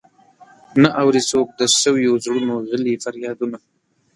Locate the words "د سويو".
1.59-2.13